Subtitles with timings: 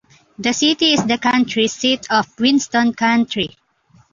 [0.39, 3.55] The city is the county seat of Winston County.